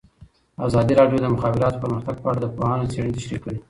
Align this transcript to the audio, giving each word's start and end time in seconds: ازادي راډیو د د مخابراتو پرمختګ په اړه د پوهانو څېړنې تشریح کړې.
ازادي 0.67 0.93
راډیو 0.99 1.19
د 1.21 1.23
د 1.29 1.33
مخابراتو 1.35 1.81
پرمختګ 1.83 2.15
په 2.23 2.27
اړه 2.31 2.39
د 2.41 2.47
پوهانو 2.55 2.89
څېړنې 2.91 3.11
تشریح 3.17 3.39
کړې. 3.43 3.57